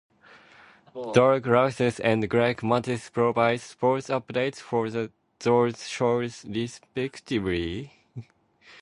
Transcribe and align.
Doug 1.13 1.45
Russell 1.45 1.91
and 2.03 2.27
Greg 2.27 2.61
Matzek 2.63 3.11
provide 3.13 3.61
sports 3.61 4.07
updates 4.07 4.55
for 4.57 4.89
those 4.89 5.87
shows, 5.89 6.43
respectively. 6.49 7.91